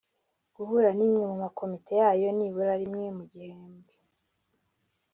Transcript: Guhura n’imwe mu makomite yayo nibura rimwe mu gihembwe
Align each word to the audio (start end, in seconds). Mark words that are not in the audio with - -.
Guhura 0.55 0.89
n’imwe 0.97 1.23
mu 1.29 1.35
makomite 1.43 1.91
yayo 2.01 2.29
nibura 2.37 2.73
rimwe 2.81 3.07
mu 3.17 3.23
gihembwe 3.31 3.93